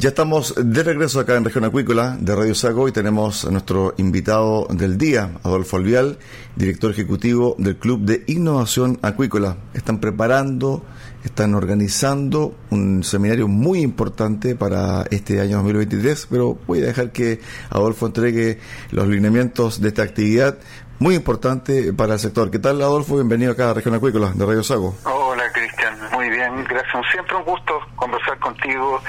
Ya 0.00 0.10
estamos 0.10 0.54
de 0.56 0.84
regreso 0.84 1.18
acá 1.18 1.34
en 1.34 1.44
Región 1.44 1.64
Acuícola 1.64 2.16
de 2.20 2.36
Radio 2.36 2.54
Sago 2.54 2.86
y 2.86 2.92
tenemos 2.92 3.44
a 3.44 3.50
nuestro 3.50 3.94
invitado 3.96 4.68
del 4.70 4.96
día, 4.96 5.32
Adolfo 5.42 5.76
Alvial, 5.76 6.20
director 6.54 6.92
ejecutivo 6.92 7.56
del 7.58 7.78
Club 7.78 8.02
de 8.02 8.22
Innovación 8.28 9.00
Acuícola. 9.02 9.56
Están 9.74 9.98
preparando, 9.98 10.84
están 11.24 11.52
organizando 11.56 12.54
un 12.70 13.02
seminario 13.02 13.48
muy 13.48 13.80
importante 13.80 14.54
para 14.54 15.02
este 15.10 15.40
año 15.40 15.56
2023, 15.56 16.28
pero 16.30 16.56
voy 16.68 16.78
a 16.82 16.86
dejar 16.86 17.10
que 17.10 17.40
Adolfo 17.68 18.06
entregue 18.06 18.60
los 18.92 19.08
lineamientos 19.08 19.80
de 19.80 19.88
esta 19.88 20.04
actividad 20.04 20.58
muy 21.00 21.16
importante 21.16 21.92
para 21.92 22.14
el 22.14 22.20
sector. 22.20 22.52
¿Qué 22.52 22.60
tal, 22.60 22.80
Adolfo? 22.82 23.16
Bienvenido 23.16 23.50
acá 23.50 23.70
a 23.70 23.74
Región 23.74 23.96
Acuícola 23.96 24.32
de 24.32 24.46
Radio 24.46 24.62
Sago. 24.62 24.96
Hola, 25.04 25.44
Cristian. 25.52 25.96
Muy 26.12 26.28
bien, 26.28 26.64
gracias. 26.68 27.04
Siempre 27.12 27.36
un 27.36 27.44
gusto 27.44 27.80
conversar 27.96 28.38
contigo 28.38 29.00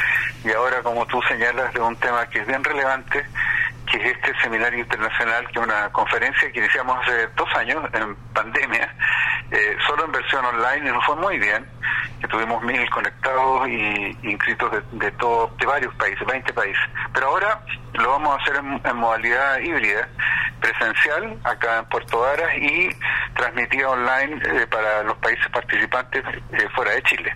y 0.43 0.51
ahora, 0.51 0.81
como 0.81 1.05
tú 1.07 1.21
señalas, 1.23 1.73
de 1.73 1.81
un 1.81 1.95
tema 1.97 2.25
que 2.29 2.39
es 2.39 2.47
bien 2.47 2.63
relevante, 2.63 3.25
que 3.91 3.97
es 3.97 4.15
este 4.17 4.33
seminario 4.41 4.79
internacional, 4.79 5.47
que 5.47 5.59
es 5.59 5.65
una 5.65 5.89
conferencia 5.91 6.51
que 6.51 6.59
iniciamos 6.59 6.97
hace 7.01 7.27
dos 7.35 7.49
años 7.55 7.83
en 7.93 8.15
pandemia, 8.33 8.95
eh, 9.51 9.77
solo 9.87 10.05
en 10.05 10.11
versión 10.11 10.45
online 10.45 10.89
y 10.89 10.93
nos 10.93 11.05
fue 11.05 11.15
muy 11.15 11.39
bien, 11.39 11.65
que 12.21 12.27
tuvimos 12.27 12.61
mil 12.63 12.89
conectados 12.89 13.67
y 13.67 14.17
inscritos 14.23 14.71
de, 14.71 14.81
de, 14.91 15.11
todo, 15.13 15.51
de 15.59 15.65
varios 15.65 15.93
países, 15.95 16.25
20 16.25 16.53
países. 16.53 16.83
Pero 17.13 17.27
ahora 17.27 17.61
lo 17.93 18.11
vamos 18.11 18.37
a 18.37 18.41
hacer 18.41 18.55
en, 18.57 18.95
modalidad 18.95 19.59
híbrida, 19.59 20.07
presencial, 20.61 21.39
acá 21.43 21.79
en 21.79 21.85
Puerto 21.85 22.19
Varas 22.19 22.53
y 22.57 22.89
transmitida 23.35 23.89
online 23.89 24.41
eh, 24.43 24.67
para 24.67 25.03
los 25.03 25.17
países 25.17 25.47
participantes 25.49 26.23
eh, 26.51 26.67
fuera 26.75 26.91
de 26.91 27.01
Chile. 27.03 27.35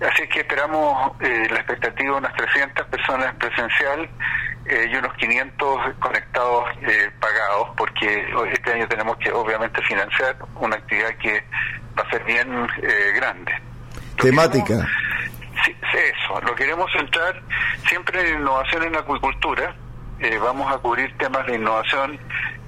Así 0.00 0.28
que 0.28 0.40
esperamos 0.40 1.12
eh, 1.20 1.46
la 1.50 1.56
expectativa 1.56 2.12
de 2.12 2.18
unas 2.18 2.34
300 2.34 2.86
personas 2.86 3.34
presencial 3.36 4.08
eh, 4.66 4.88
y 4.90 4.96
unos 4.96 5.14
500 5.14 5.94
conectados 6.00 6.64
eh, 6.82 7.10
pagados, 7.18 7.70
porque 7.78 8.26
este 8.52 8.72
año 8.72 8.86
tenemos 8.88 9.16
que 9.16 9.32
obviamente 9.32 9.80
financiar 9.82 10.36
una 10.56 10.76
actividad 10.76 11.16
que 11.16 11.42
va 11.98 12.02
a 12.02 12.10
ser 12.10 12.22
bien 12.24 12.68
grande. 13.14 13.52
Temática. 14.20 14.86
sí, 15.64 15.74
eso, 15.92 16.40
lo 16.42 16.54
queremos 16.54 16.90
centrar 16.92 17.40
siempre 17.88 18.20
en 18.28 18.40
innovación 18.40 18.82
en 18.82 18.96
acuicultura. 18.96 19.74
vamos 20.42 20.70
a 20.74 20.78
cubrir 20.78 21.16
temas 21.16 21.46
de 21.46 21.54
innovación 21.54 22.18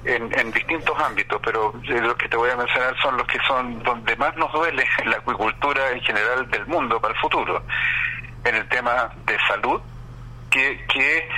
en, 0.05 0.53
distintos 0.53 0.99
ámbitos, 0.99 1.41
pero 1.45 1.73
los 1.85 2.15
que 2.15 2.29
te 2.29 2.37
voy 2.37 2.51
a 2.51 2.57
mencionar 2.57 2.97
son 3.01 3.17
los 3.17 3.27
que 3.27 3.39
son 3.47 3.83
donde 3.83 4.17
más 4.17 4.37
nos 4.37 4.53
duele 4.53 4.85
en 4.99 5.11
la 5.11 5.17
acuicultura 5.19 5.91
en 5.91 6.01
general 6.01 6.49
del 6.51 6.67
mundo 6.67 7.01
para 7.01 7.15
el 7.15 7.21
futuro. 7.21 7.63
En 8.45 8.55
el 8.55 8.69
tema 8.69 9.11
de 9.27 9.37
salud, 9.47 9.81
que, 10.51 10.85
que 10.87 11.29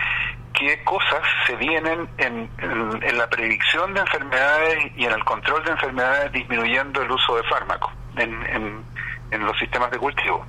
qué 0.52 0.84
cosas 0.84 1.22
se 1.46 1.56
vienen 1.56 2.08
en, 2.18 2.50
en, 2.58 3.18
la 3.18 3.28
predicción 3.28 3.94
de 3.94 4.00
enfermedades 4.00 4.92
y 4.96 5.06
en 5.06 5.12
el 5.12 5.24
control 5.24 5.64
de 5.64 5.70
enfermedades 5.70 6.32
disminuyendo 6.32 7.02
el 7.02 7.10
uso 7.10 7.36
de 7.36 7.42
fármacos 7.44 7.92
en, 8.16 8.84
en 9.30 9.46
los 9.46 9.58
sistemas 9.58 9.90
de 9.90 9.98
cultivo 9.98 10.46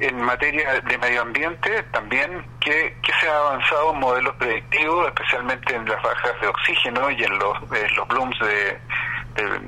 en 0.00 0.20
materia 0.20 0.80
de 0.80 0.98
medio 0.98 1.22
ambiente, 1.22 1.82
también 1.92 2.44
que, 2.58 2.96
se 3.20 3.28
ha 3.28 3.36
avanzado 3.36 3.92
en 3.92 4.00
modelos 4.00 4.34
predictivos, 4.36 5.08
especialmente 5.08 5.74
en 5.74 5.86
las 5.86 6.02
bajas 6.02 6.40
de 6.40 6.46
oxígeno 6.46 7.10
y 7.10 7.22
en 7.22 7.38
los, 7.38 7.58
los 7.96 8.08
blooms 8.08 8.38
de, 8.40 8.78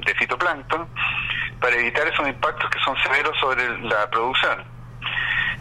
de, 0.07 0.15
fitoplancton, 0.15 0.89
para 1.61 1.77
evitar 1.77 2.09
esos 2.09 2.27
impactos 2.27 2.71
que 2.71 2.79
son 2.81 2.97
severos 3.03 3.39
sobre 3.39 3.79
la 3.81 4.09
producción. 4.09 4.65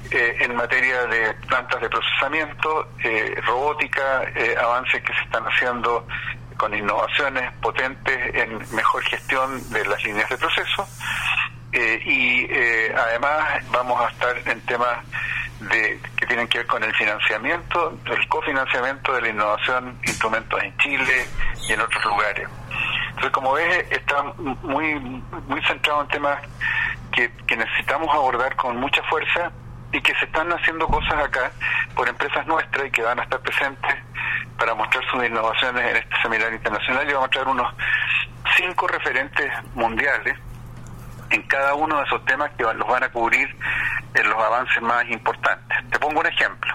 Eh, 0.09 0.37
en 0.39 0.55
materia 0.55 1.05
de 1.05 1.33
plantas 1.47 1.81
de 1.81 1.89
procesamiento, 1.89 2.89
eh, 3.03 3.35
robótica, 3.45 4.23
eh, 4.35 4.55
avances 4.59 5.01
que 5.03 5.13
se 5.13 5.21
están 5.21 5.43
haciendo 5.45 6.05
con 6.57 6.73
innovaciones 6.73 7.51
potentes 7.61 8.35
en 8.35 8.59
mejor 8.75 9.03
gestión 9.03 9.69
de 9.71 9.85
las 9.85 10.03
líneas 10.03 10.29
de 10.29 10.37
proceso 10.37 10.87
eh, 11.73 12.01
y 12.05 12.47
eh, 12.49 12.93
además 12.95 13.63
vamos 13.71 14.01
a 14.01 14.09
estar 14.09 14.37
en 14.45 14.61
temas 14.61 15.05
de 15.61 15.99
que 16.17 16.25
tienen 16.25 16.47
que 16.47 16.59
ver 16.59 16.67
con 16.67 16.83
el 16.83 16.93
financiamiento, 16.95 17.97
el 18.05 18.27
cofinanciamiento 18.27 19.13
de 19.13 19.21
la 19.21 19.29
innovación, 19.29 19.99
instrumentos 20.05 20.61
en 20.63 20.75
Chile 20.77 21.27
y 21.67 21.73
en 21.73 21.81
otros 21.81 22.03
lugares. 22.05 22.47
Entonces, 23.09 23.31
como 23.31 23.53
ves, 23.53 23.85
está 23.91 24.23
muy 24.63 24.95
muy 24.95 25.61
centrado 25.67 26.01
en 26.01 26.07
temas 26.07 26.39
que, 27.11 27.31
necesitamos 27.55 28.09
abordar 28.13 28.55
con 28.55 28.77
mucha 28.77 29.03
fuerza 29.03 29.51
y 29.91 30.01
que 30.01 30.15
se 30.15 30.25
están 30.25 30.51
haciendo 30.51 30.87
cosas 30.87 31.25
acá 31.25 31.51
por 31.95 32.07
empresas 32.07 32.47
nuestras 32.47 32.87
y 32.87 32.91
que 32.91 33.03
van 33.03 33.19
a 33.19 33.23
estar 33.23 33.39
presentes 33.41 33.95
para 34.57 34.73
mostrar 34.73 35.03
sus 35.11 35.23
innovaciones 35.23 35.89
en 35.89 35.97
este 35.97 36.21
seminario 36.21 36.55
internacional 36.55 37.09
y 37.09 37.13
vamos 37.13 37.27
a 37.27 37.31
traer 37.31 37.47
unos 37.47 37.73
cinco 38.55 38.87
referentes 38.87 39.51
mundiales 39.75 40.37
en 41.31 41.41
cada 41.43 41.73
uno 41.73 41.97
de 41.97 42.03
esos 42.03 42.23
temas 42.25 42.51
que 42.57 42.63
los 42.63 42.87
van 42.87 43.03
a 43.03 43.09
cubrir 43.09 43.55
en 44.13 44.29
los 44.29 44.37
avances 44.37 44.81
más 44.81 45.03
importantes. 45.09 45.77
Te 45.89 45.99
pongo 45.99 46.19
un 46.19 46.27
ejemplo. 46.27 46.73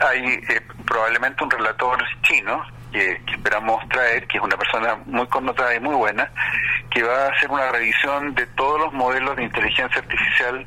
Hay 0.00 0.24
eh, 0.48 0.60
probablemente 0.86 1.42
un 1.42 1.50
relator 1.50 1.98
chino 2.22 2.62
que, 2.92 3.20
esperamos 3.32 3.86
traer, 3.88 4.26
que 4.26 4.38
es 4.38 4.44
una 4.44 4.56
persona 4.56 4.96
muy 5.06 5.26
connotada 5.28 5.74
y 5.74 5.80
muy 5.80 5.94
buena, 5.94 6.30
que 6.90 7.02
va 7.02 7.26
a 7.26 7.28
hacer 7.28 7.50
una 7.50 7.70
revisión 7.72 8.34
de 8.34 8.46
todos 8.48 8.80
los 8.80 8.92
modelos 8.92 9.36
de 9.36 9.44
inteligencia 9.44 10.00
artificial 10.00 10.66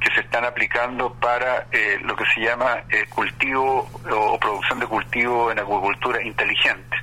que 0.00 0.14
se 0.14 0.20
están 0.20 0.44
aplicando 0.44 1.14
para 1.14 1.66
eh, 1.70 1.98
lo 2.02 2.16
que 2.16 2.24
se 2.34 2.40
llama 2.40 2.78
eh, 2.90 3.06
cultivo 3.08 3.88
o 4.10 4.38
producción 4.38 4.80
de 4.80 4.86
cultivo 4.86 5.50
en 5.52 5.60
acuicultura 5.60 6.22
inteligente, 6.22 6.96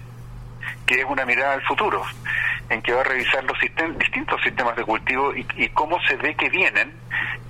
que 0.85 0.99
es 0.99 1.05
una 1.05 1.25
mirada 1.25 1.53
al 1.53 1.61
futuro, 1.61 2.03
en 2.69 2.81
que 2.81 2.93
va 2.93 3.01
a 3.01 3.03
revisar 3.03 3.43
los 3.43 3.57
distintos 3.97 4.41
sistemas 4.43 4.75
de 4.75 4.83
cultivo 4.83 5.33
y, 5.35 5.69
cómo 5.69 5.97
se 6.07 6.15
ve 6.17 6.35
que 6.35 6.49
vienen 6.49 6.93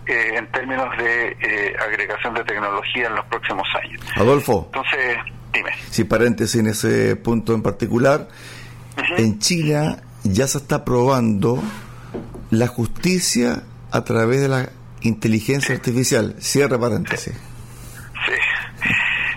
eh, 0.05 0.35
en 0.35 0.47
términos 0.51 0.95
de 0.97 1.75
agregación 1.81 2.33
de 2.33 2.43
tecnología 2.43 3.07
en 3.07 3.15
los 3.15 3.25
próximos 3.25 3.67
años. 3.83 4.01
Adolfo. 4.15 4.63
Entonces, 4.67 5.17
dime. 5.53 5.71
Si 5.89 6.03
paréntesis 6.03 6.59
en 6.59 6.67
ese 6.67 7.15
punto 7.15 7.53
en 7.53 7.61
particular, 7.61 8.27
en 9.17 9.39
Chile 9.39 9.97
ya 10.23 10.47
se 10.47 10.57
está 10.57 10.83
probando 10.85 11.61
la 12.51 12.67
justicia 12.67 13.63
a 13.91 14.03
través 14.03 14.41
de 14.41 14.47
la 14.47 14.69
inteligencia 15.01 15.75
artificial. 15.75 16.35
Cierra 16.39 16.77
paréntesis. 16.79 17.33
Sí. 18.25 18.33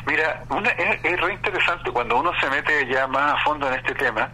Mira, 0.07 0.45
es, 0.79 1.05
es, 1.05 1.21
re 1.21 1.35
interesante 1.35 1.91
cuando 1.91 2.21
uno 2.21 2.33
se 2.41 2.51
mete 2.51 2.87
ya 2.89 3.07
más 3.07 3.35
a 3.35 3.45
fondo 3.45 3.69
en 3.69 3.75
este 3.75 3.95
tema, 3.95 4.31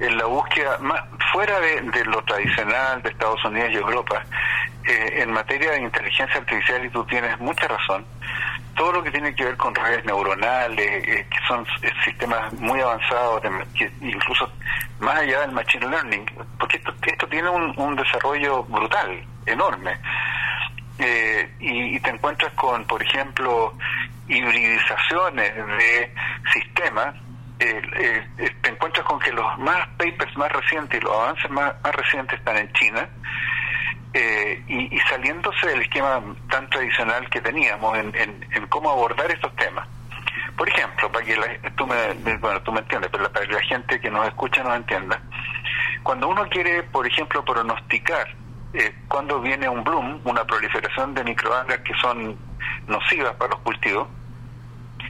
en 0.00 0.16
la 0.16 0.24
búsqueda, 0.24 0.78
más, 0.78 1.02
fuera 1.32 1.58
de, 1.60 2.04
lo 2.04 2.22
tradicional 2.24 3.02
de 3.02 3.10
Estados 3.10 3.44
Unidos 3.44 3.70
y 3.72 3.76
Europa, 3.76 4.24
eh, 4.84 5.22
en 5.22 5.32
materia 5.32 5.72
de 5.72 5.82
inteligencia 5.82 6.36
artificial, 6.36 6.84
y 6.84 6.90
tú 6.90 7.04
tienes 7.04 7.38
mucha 7.40 7.68
razón, 7.68 8.04
todo 8.74 8.92
lo 8.92 9.02
que 9.02 9.10
tiene 9.10 9.34
que 9.34 9.44
ver 9.44 9.56
con 9.56 9.74
redes 9.74 10.04
neuronales, 10.04 11.08
eh, 11.08 11.26
que 11.30 11.46
son 11.46 11.66
eh, 11.82 11.90
sistemas 12.04 12.52
muy 12.54 12.80
avanzados, 12.80 13.42
incluso 14.00 14.50
más 15.00 15.16
allá 15.16 15.40
del 15.40 15.52
machine 15.52 15.86
learning, 15.88 16.26
porque 16.58 16.76
esto, 16.78 16.92
esto 17.02 17.26
tiene 17.28 17.48
un, 17.48 17.96
desarrollo 17.96 18.64
brutal, 18.64 19.24
enorme. 19.46 19.98
Eh, 20.98 21.50
y, 21.60 21.98
te 22.00 22.10
encuentras 22.10 22.52
con, 22.54 22.84
por 22.84 23.02
ejemplo, 23.02 23.74
hibridizaciones 24.28 25.54
de 25.54 26.14
sistemas, 26.52 27.14
eh, 27.70 28.26
eh, 28.38 28.56
te 28.62 28.70
encuentras 28.70 29.04
con 29.06 29.18
que 29.18 29.32
los 29.32 29.58
más 29.58 29.88
papers 29.96 30.36
más 30.36 30.50
recientes 30.52 31.00
y 31.00 31.04
los 31.04 31.12
avances 31.12 31.50
más, 31.50 31.74
recientes 31.82 32.38
están 32.38 32.56
en 32.56 32.72
China, 32.72 33.08
y, 34.68 34.96
saliéndose 35.10 35.66
del 35.66 35.82
esquema 35.82 36.22
tan 36.48 36.70
tradicional 36.70 37.28
que 37.30 37.40
teníamos 37.40 37.98
en, 37.98 38.66
cómo 38.68 38.90
abordar 38.90 39.28
estos 39.30 39.54
temas. 39.56 39.88
Por 40.56 40.68
ejemplo, 40.68 41.10
para 41.10 41.24
que 41.24 41.34
tú, 41.76 41.84
me, 41.84 42.36
bueno, 42.36 42.62
tú 42.62 42.70
me 42.70 42.78
entiendes, 42.78 43.10
pero 43.10 43.28
para 43.32 43.44
la 43.46 43.62
gente 43.62 44.00
que 44.00 44.10
nos 44.10 44.28
escucha 44.28 44.62
nos 44.62 44.76
entienda, 44.76 45.20
cuando 46.04 46.28
uno 46.28 46.48
quiere, 46.48 46.84
por 46.84 47.04
ejemplo, 47.06 47.44
pronosticar 47.44 48.28
eh, 48.74 48.92
cuando 49.06 49.40
viene 49.40 49.68
un 49.68 49.84
bloom, 49.84 50.20
una 50.24 50.44
proliferación 50.44 51.14
de 51.14 51.22
microalgas 51.22 51.78
que 51.80 51.94
son 51.94 52.36
nocivas 52.88 53.32
para 53.36 53.52
los 53.52 53.60
cultivos, 53.60 54.08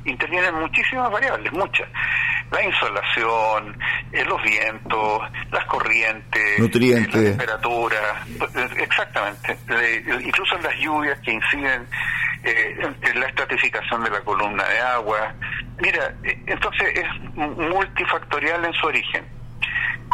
intervienen 0.04 0.54
muchísimas 0.56 1.10
variables, 1.10 1.50
muchas. 1.52 1.88
La 2.50 2.62
insolación, 2.62 3.78
eh, 4.12 4.24
los 4.24 4.42
vientos, 4.42 5.22
las 5.50 5.64
corrientes, 5.66 6.58
Nutrientes. 6.58 7.14
la 7.14 7.22
temperatura, 7.30 8.24
eh, 8.54 8.68
exactamente. 8.78 9.58
incluso 10.24 10.56
las 10.58 10.74
lluvias 10.76 11.18
que 11.20 11.32
inciden 11.32 11.86
en 12.44 13.20
la 13.20 13.26
estratificación 13.26 14.04
de 14.04 14.10
la 14.10 14.20
columna 14.20 14.64
de 14.64 14.80
agua. 14.80 15.34
Mira, 15.80 16.14
entonces 16.46 16.92
es 16.94 17.34
multifactorial 17.34 18.64
en 18.66 18.72
su 18.74 18.86
origen 18.86 19.24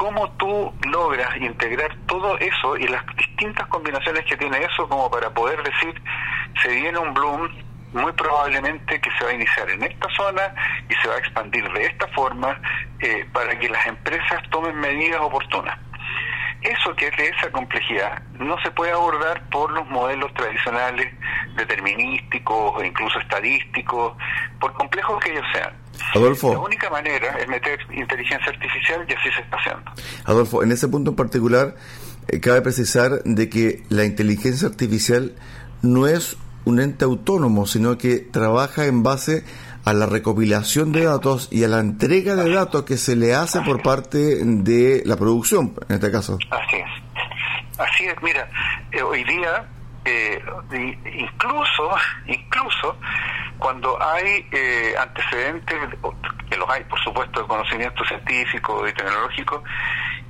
cómo 0.01 0.31
tú 0.33 0.73
logras 0.89 1.37
integrar 1.37 1.95
todo 2.07 2.39
eso 2.39 2.77
y 2.77 2.87
las 2.89 3.05
distintas 3.17 3.67
combinaciones 3.69 4.25
que 4.25 4.37
tiene 4.37 4.59
eso 4.65 4.89
como 4.89 5.11
para 5.11 5.29
poder 5.31 5.63
decir, 5.63 5.95
se 6.63 6.71
viene 6.71 6.99
un 6.99 7.13
bloom 7.13 7.49
muy 7.93 8.13
probablemente 8.13 9.01
que 9.01 9.11
se 9.19 9.25
va 9.25 9.31
a 9.31 9.35
iniciar 9.35 9.71
en 9.71 9.83
esta 9.83 10.09
zona 10.17 10.55
y 10.89 10.95
se 10.95 11.09
va 11.09 11.15
a 11.15 11.19
expandir 11.19 11.71
de 11.73 11.87
esta 11.87 12.07
forma 12.09 12.61
eh, 13.01 13.27
para 13.33 13.59
que 13.59 13.69
las 13.69 13.87
empresas 13.87 14.43
tomen 14.51 14.79
medidas 14.79 15.21
oportunas. 15.21 15.79
Eso 16.63 16.95
que 16.95 17.07
es 17.07 17.17
de 17.17 17.29
esa 17.29 17.51
complejidad 17.51 18.23
no 18.39 18.61
se 18.63 18.71
puede 18.73 18.93
abordar 18.93 19.49
por 19.49 19.73
los 19.73 19.89
modelos 19.89 20.33
tradicionales 20.35 21.13
determinísticos 21.57 22.75
o 22.77 22.85
incluso 22.85 23.19
estadísticos, 23.19 24.15
por 24.61 24.75
complejos 24.75 25.19
que 25.25 25.33
ellos 25.33 25.47
sean. 25.55 25.73
Adolfo. 26.15 26.53
La 26.53 26.59
única 26.59 26.91
manera 26.91 27.39
es 27.39 27.49
meter 27.49 27.79
inteligencia 27.93 28.53
artificial 28.53 29.07
y 29.09 29.13
así 29.15 29.31
se 29.35 29.41
está 29.41 29.57
haciendo. 29.57 29.91
Adolfo, 30.27 30.63
en 30.63 30.73
ese 30.73 30.89
punto 30.89 31.11
en 31.11 31.17
particular, 31.17 31.75
eh, 32.29 32.41
cabe 32.41 32.61
precisar 32.61 33.23
de 33.25 33.49
que 33.49 33.83
la 33.89 34.05
inteligencia 34.05 34.69
artificial 34.69 35.35
no 35.83 36.07
es 36.07 36.37
un 36.65 36.81
ente 36.81 37.05
autónomo, 37.05 37.67
sino 37.67 37.99
que 37.99 38.19
trabaja 38.19 38.87
en 38.87 39.03
base 39.03 39.45
a 39.85 39.93
la 39.93 40.07
recopilación 40.07 40.93
de 40.93 41.05
datos 41.05 41.49
y 41.51 41.65
a 41.65 41.69
la 41.69 41.81
entrega 41.81 42.35
de 42.35 42.53
datos 42.53 42.85
que 42.85 42.97
se 42.97 43.17
le 43.17 43.35
hace 43.35 43.61
por 43.63 43.83
parte 43.83 44.45
de 44.45 45.03
la 45.07 45.17
producción, 45.17 45.75
en 45.89 45.95
este 45.95 46.11
caso. 46.11 46.39
Así 46.51 46.77
es. 46.77 47.79
Así 47.79 48.05
es, 48.05 48.15
mira, 48.23 48.49
eh, 48.93 49.03
hoy 49.03 49.25
día 49.25 49.67
eh, 50.05 50.43
incluso 50.73 51.91
incluso 52.27 52.97
cuando 53.59 54.03
hay 54.03 54.47
eh, 54.51 54.95
antecedentes 54.99 55.77
que 56.49 56.57
los 56.57 56.71
hay 56.71 56.83
por 56.85 56.99
supuesto 57.01 57.43
de 57.43 57.47
conocimiento 57.47 58.03
científico 58.07 58.89
y 58.89 58.95
tecnológico 58.95 59.63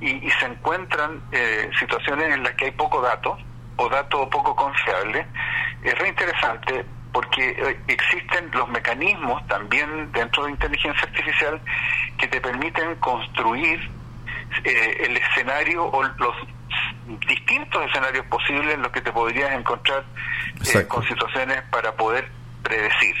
y, 0.01 0.29
se 0.29 0.45
encuentran 0.45 1.21
eh, 1.31 1.69
situaciones 1.79 2.33
en 2.33 2.43
las 2.43 2.53
que 2.55 2.65
hay 2.65 2.71
poco 2.71 3.01
dato 3.01 3.37
o 3.81 3.89
dato 3.89 4.29
poco 4.29 4.55
confiable 4.55 5.25
es 5.83 5.97
re 5.97 6.09
interesante 6.09 6.85
porque 7.11 7.49
eh, 7.49 7.79
existen 7.87 8.49
los 8.53 8.69
mecanismos 8.69 9.45
también 9.47 10.11
dentro 10.11 10.45
de 10.45 10.51
inteligencia 10.51 11.01
artificial 11.03 11.59
que 12.17 12.27
te 12.27 12.39
permiten 12.39 12.95
construir 12.97 13.89
el 14.65 15.15
escenario 15.15 15.85
o 15.85 16.03
los 16.03 16.35
distintos 17.27 17.85
escenarios 17.85 18.25
posibles 18.27 18.75
en 18.75 18.81
los 18.81 18.91
que 18.91 19.01
te 19.01 19.11
podrías 19.11 19.51
encontrar 19.53 20.03
eh, 20.73 20.87
con 20.87 21.03
situaciones 21.07 21.61
para 21.71 21.91
poder 21.93 22.29
predecir. 22.63 23.15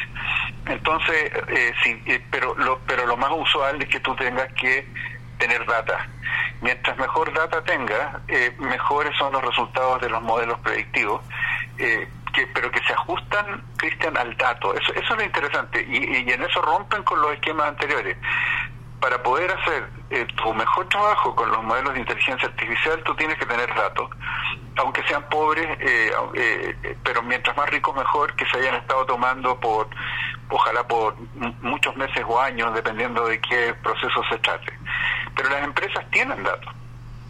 Entonces, 0.67 1.31
eh, 1.49 1.73
sí, 1.83 2.01
eh, 2.05 2.21
pero, 2.29 2.55
lo, 2.55 2.79
pero 2.85 3.05
lo 3.05 3.17
más 3.17 3.31
usual 3.31 3.81
es 3.81 3.89
que 3.89 3.99
tú 3.99 4.15
tengas 4.15 4.51
que 4.53 4.87
tener 5.41 5.65
data. 5.65 6.07
Mientras 6.61 6.95
mejor 6.97 7.33
data 7.33 7.63
tengas, 7.63 8.21
mejores 8.59 9.17
son 9.17 9.33
los 9.33 9.43
resultados 9.43 9.99
de 10.01 10.09
los 10.09 10.21
modelos 10.21 10.59
predictivos, 10.59 11.21
que, 11.77 12.47
pero 12.53 12.71
que 12.71 12.79
se 12.83 12.93
ajustan, 12.93 13.63
Cristian, 13.77 14.15
al 14.17 14.35
dato. 14.37 14.73
Eso, 14.73 14.93
eso 14.93 15.13
es 15.13 15.19
lo 15.19 15.23
interesante. 15.23 15.85
Y, 15.89 16.31
en 16.31 16.43
eso 16.43 16.61
rompen 16.61 17.03
con 17.03 17.21
los 17.21 17.33
esquemas 17.33 17.67
anteriores 17.67 18.17
para 19.01 19.21
poder 19.23 19.51
hacer 19.51 19.89
eh, 20.11 20.27
tu 20.35 20.53
mejor 20.53 20.87
trabajo 20.87 21.35
con 21.35 21.49
los 21.49 21.63
modelos 21.63 21.95
de 21.95 22.01
inteligencia 22.01 22.47
artificial, 22.47 23.01
tú 23.03 23.15
tienes 23.15 23.35
que 23.39 23.47
tener 23.47 23.67
datos, 23.73 24.11
aunque 24.77 25.01
sean 25.07 25.27
pobres, 25.27 25.65
eh, 25.79 26.11
eh, 26.35 26.95
pero 27.03 27.23
mientras 27.23 27.57
más 27.57 27.67
ricos 27.71 27.95
mejor, 27.95 28.35
que 28.35 28.45
se 28.45 28.59
hayan 28.59 28.75
estado 28.75 29.03
tomando 29.07 29.59
por, 29.59 29.87
ojalá 30.49 30.87
por 30.87 31.15
muchos 31.61 31.95
meses 31.95 32.23
o 32.27 32.39
años, 32.39 32.75
dependiendo 32.75 33.25
de 33.25 33.41
qué 33.41 33.73
proceso 33.81 34.21
se 34.29 34.37
trate. 34.37 34.71
Pero 35.35 35.49
las 35.49 35.63
empresas 35.63 36.05
tienen 36.11 36.43
datos. 36.43 36.73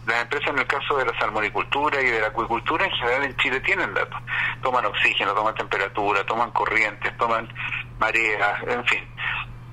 Las 0.06 0.22
empresas 0.22 0.48
en 0.48 0.58
el 0.58 0.66
caso 0.66 0.96
de 0.96 1.06
la 1.06 1.18
salmonicultura 1.18 2.00
y 2.00 2.06
de 2.06 2.20
la 2.20 2.26
acuicultura 2.28 2.84
en 2.84 2.90
general 2.92 3.24
en 3.24 3.36
Chile 3.36 3.60
tienen 3.60 3.94
datos. 3.94 4.20
Toman 4.62 4.84
oxígeno, 4.86 5.32
toman 5.32 5.54
temperatura, 5.54 6.24
toman 6.24 6.50
corrientes, 6.50 7.16
toman 7.18 7.48
mareas, 7.98 8.62
en 8.66 8.84
fin 8.86 9.04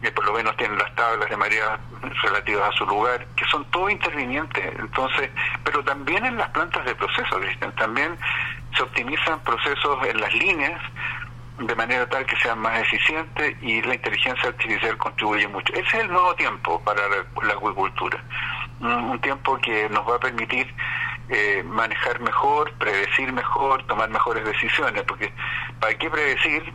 que 0.01 0.11
por 0.11 0.25
lo 0.25 0.33
menos 0.33 0.55
tienen 0.55 0.77
las 0.77 0.93
tablas 0.95 1.29
de 1.29 1.35
marea 1.35 1.77
relativas 2.23 2.69
a 2.69 2.77
su 2.77 2.85
lugar, 2.85 3.25
que 3.35 3.45
son 3.45 3.65
todo 3.65 3.89
intervinientes. 3.89 4.65
Entonces, 4.79 5.29
pero 5.63 5.83
también 5.83 6.25
en 6.25 6.37
las 6.37 6.49
plantas 6.51 6.85
de 6.85 6.95
proceso, 6.95 7.39
Cristian, 7.39 7.75
también 7.75 8.17
se 8.75 8.83
optimizan 8.83 9.39
procesos 9.41 9.97
en 10.07 10.21
las 10.21 10.33
líneas 10.33 10.81
de 11.59 11.75
manera 11.75 12.07
tal 12.07 12.25
que 12.25 12.35
sean 12.37 12.59
más 12.59 12.79
eficientes 12.81 13.55
y 13.61 13.81
la 13.81 13.95
inteligencia 13.95 14.49
artificial 14.49 14.97
contribuye 14.97 15.47
mucho. 15.47 15.73
Ese 15.73 15.97
es 15.97 16.03
el 16.05 16.07
nuevo 16.11 16.33
tiempo 16.35 16.81
para 16.83 17.01
la, 17.07 17.53
acuicultura, 17.53 18.23
un, 18.79 19.19
tiempo 19.19 19.57
que 19.57 19.89
nos 19.89 20.07
va 20.07 20.15
a 20.15 20.19
permitir 20.19 20.73
eh, 21.29 21.63
manejar 21.63 22.19
mejor, 22.21 22.71
predecir 22.73 23.31
mejor, 23.33 23.83
tomar 23.87 24.09
mejores 24.09 24.45
decisiones, 24.45 25.03
porque 25.03 25.31
¿para 25.79 25.97
qué 25.97 26.09
predecir? 26.09 26.73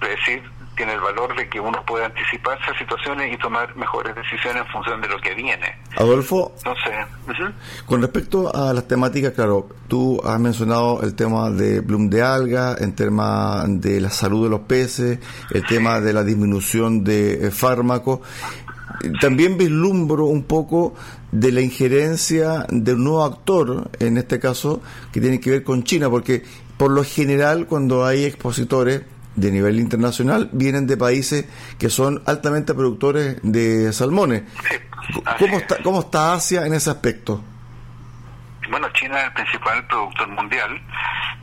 Predecir 0.00 0.42
tiene 0.76 0.94
el 0.94 1.00
valor 1.00 1.36
de 1.36 1.48
que 1.48 1.60
uno 1.60 1.84
puede 1.86 2.04
anticiparse 2.04 2.70
a 2.70 2.78
situaciones 2.78 3.32
y 3.32 3.38
tomar 3.38 3.74
mejores 3.76 4.14
decisiones 4.14 4.64
en 4.64 4.72
función 4.72 5.00
de 5.00 5.08
lo 5.08 5.18
que 5.20 5.34
viene. 5.34 5.78
Adolfo, 5.96 6.52
Entonces, 6.58 6.92
con 7.86 8.02
respecto 8.02 8.54
a 8.54 8.72
las 8.72 8.86
temáticas, 8.86 9.32
claro, 9.32 9.68
tú 9.88 10.20
has 10.24 10.38
mencionado 10.40 11.02
el 11.02 11.14
tema 11.14 11.50
de 11.50 11.80
bloom 11.80 12.10
de 12.10 12.22
alga, 12.22 12.74
el 12.74 12.94
tema 12.94 13.64
de 13.66 14.00
la 14.00 14.10
salud 14.10 14.44
de 14.44 14.50
los 14.50 14.60
peces, 14.60 15.18
el 15.50 15.66
tema 15.66 16.00
de 16.00 16.12
la 16.12 16.24
disminución 16.24 17.04
de 17.04 17.46
eh, 17.46 17.50
fármacos. 17.50 18.20
También 19.20 19.58
vislumbro 19.58 20.26
un 20.26 20.44
poco 20.44 20.94
de 21.30 21.52
la 21.52 21.60
injerencia 21.60 22.64
de 22.68 22.94
un 22.94 23.04
nuevo 23.04 23.24
actor, 23.24 23.90
en 23.98 24.18
este 24.18 24.38
caso, 24.38 24.82
que 25.12 25.20
tiene 25.20 25.40
que 25.40 25.50
ver 25.50 25.64
con 25.64 25.82
China, 25.82 26.08
porque 26.08 26.44
por 26.76 26.90
lo 26.90 27.04
general 27.04 27.66
cuando 27.66 28.04
hay 28.04 28.24
expositores 28.24 29.02
de 29.36 29.50
nivel 29.50 29.80
internacional 29.80 30.48
vienen 30.52 30.86
de 30.86 30.96
países 30.96 31.46
que 31.78 31.90
son 31.90 32.22
altamente 32.26 32.74
productores 32.74 33.38
de 33.42 33.92
salmones. 33.92 34.44
¿Cómo 35.38 35.58
está, 35.58 35.82
¿Cómo 35.82 36.00
está 36.00 36.34
Asia 36.34 36.66
en 36.66 36.74
ese 36.74 36.90
aspecto? 36.90 37.42
Bueno, 38.70 38.88
China 38.94 39.20
es 39.20 39.26
el 39.26 39.32
principal 39.32 39.86
productor 39.86 40.28
mundial. 40.28 40.80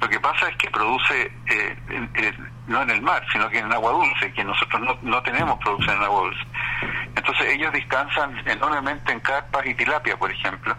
Lo 0.01 0.09
que 0.09 0.19
pasa 0.19 0.49
es 0.49 0.57
que 0.57 0.69
produce 0.71 1.31
eh, 1.47 2.33
no 2.67 2.81
en 2.81 2.89
el 2.89 3.01
mar, 3.01 3.23
sino 3.31 3.49
que 3.49 3.59
en 3.59 3.71
agua 3.71 3.91
dulce, 3.91 4.33
que 4.33 4.43
nosotros 4.43 4.81
no, 4.81 4.97
no 5.03 5.21
tenemos 5.21 5.59
producción 5.59 5.97
en 5.97 6.03
agua 6.03 6.21
dulce. 6.21 6.41
Entonces 7.15 7.47
ellos 7.49 7.71
descansan 7.71 8.35
enormemente 8.47 9.11
en 9.11 9.19
carpas 9.19 9.65
y 9.65 9.75
tilapia, 9.75 10.17
por 10.17 10.31
ejemplo, 10.31 10.75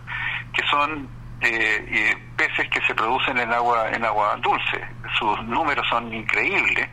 que 0.52 0.62
son 0.68 1.08
eh, 1.42 2.16
peces 2.36 2.68
que 2.68 2.80
se 2.86 2.94
producen 2.94 3.38
en 3.38 3.52
agua 3.52 3.90
en 3.90 4.04
agua 4.04 4.36
dulce. 4.36 4.80
Sus 5.18 5.42
números 5.44 5.86
son 5.88 6.12
increíbles 6.12 6.88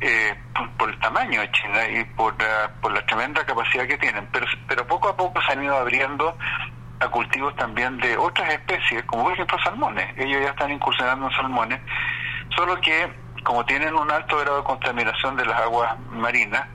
eh, 0.00 0.34
por, 0.78 0.90
el 0.90 0.98
tamaño 0.98 1.40
de 1.40 1.50
China 1.52 1.88
y 1.88 2.04
por 2.16 2.40
la, 2.40 2.70
por 2.80 2.92
la 2.92 3.04
tremenda 3.06 3.44
capacidad 3.44 3.86
que 3.86 3.98
tienen. 3.98 4.28
Pero, 4.32 4.46
pero 4.68 4.86
poco 4.86 5.08
a 5.08 5.16
poco 5.16 5.40
se 5.42 5.52
han 5.52 5.64
ido 5.64 5.76
abriendo 5.76 6.36
a 7.00 7.08
cultivos 7.08 7.54
también 7.56 7.98
de 7.98 8.16
otras 8.16 8.50
especies, 8.52 9.02
como 9.04 9.24
por 9.24 9.32
ejemplo 9.32 9.58
salmones. 9.64 10.06
Ellos 10.16 10.42
ya 10.42 10.50
están 10.50 10.70
incursionando 10.70 11.26
en 11.26 11.32
salmones, 11.36 11.80
solo 12.56 12.80
que 12.80 13.24
como 13.44 13.64
tienen 13.66 13.94
un 13.94 14.10
alto 14.10 14.38
grado 14.38 14.58
de 14.58 14.64
contaminación 14.64 15.36
de 15.36 15.44
las 15.44 15.60
aguas 15.60 15.98
marinas, 16.10 16.66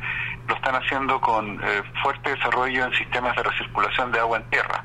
lo 0.48 0.56
están 0.56 0.76
haciendo 0.76 1.20
con 1.20 1.60
eh, 1.64 1.84
fuerte 2.02 2.30
desarrollo 2.30 2.86
en 2.86 2.94
sistemas 2.94 3.36
de 3.36 3.44
recirculación 3.44 4.12
de 4.12 4.20
agua 4.20 4.38
en 4.38 4.50
tierra. 4.50 4.84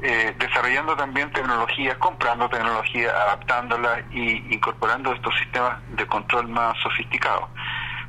Eh, 0.00 0.32
desarrollando 0.38 0.94
también 0.96 1.28
tecnologías, 1.32 1.96
comprando 1.96 2.48
tecnología, 2.48 3.10
adaptándola 3.10 4.00
y 4.12 4.54
incorporando 4.54 5.12
estos 5.12 5.36
sistemas 5.38 5.76
de 5.96 6.06
control 6.06 6.46
más 6.46 6.76
sofisticados. 6.80 7.48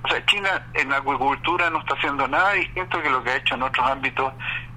O 0.03 0.07
sea, 0.07 0.23
China 0.25 0.67
en 0.75 0.93
acuicultura 0.93 1.69
no 1.71 1.79
está 1.79 1.95
haciendo 1.95 2.27
nada 2.27 2.51
distinto 2.53 3.01
que 3.01 3.09
lo 3.09 3.23
que 3.23 3.31
ha 3.31 3.35
hecho 3.37 3.55
en 3.55 3.63
otros 3.63 3.87
ámbitos, 3.87 4.31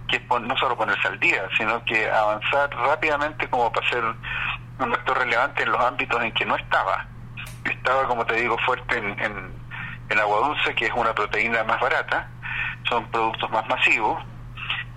que 0.09 0.17
es 0.17 0.23
no 0.29 0.57
solo 0.57 0.75
ponerse 0.75 1.07
al 1.07 1.21
día, 1.21 1.43
sino 1.59 1.85
que 1.85 2.11
avanzar 2.11 2.71
rápidamente 2.71 3.49
como 3.51 3.71
para 3.71 3.89
ser 3.91 4.03
un 4.79 4.93
actor 4.93 5.19
relevante 5.19 5.65
en 5.65 5.73
los 5.73 5.85
ámbitos 5.85 6.23
en 6.23 6.33
que 6.33 6.47
no 6.47 6.57
estaba. 6.57 7.07
Estaba, 7.65 8.05
como 8.09 8.25
te 8.25 8.37
digo, 8.37 8.57
fuerte 8.65 8.97
en, 8.97 9.21
en, 9.21 9.53
en 10.09 10.19
agua 10.19 10.49
dulce, 10.49 10.75
que 10.75 10.87
es 10.87 10.93
una 10.95 11.15
proteína 11.15 11.63
más 11.65 11.79
barata, 11.79 12.27
son 12.89 13.07
productos 13.11 13.51
más 13.51 13.69
masivos, 13.69 14.25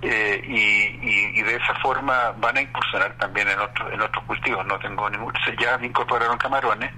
eh, 0.01 0.41
y, 0.45 1.41
de 1.41 1.55
esa 1.55 1.75
forma 1.75 2.33
van 2.37 2.57
a 2.57 2.61
incursionar 2.61 3.15
también 3.17 3.47
en 3.47 3.59
otros 3.59 3.93
en 3.93 4.01
otros 4.01 4.23
cultivos. 4.25 4.65
No 4.65 4.77
tengo 4.79 5.09
ningún 5.09 5.33
ya 5.59 5.79
incorporaron 5.81 6.37
camarones 6.37 6.91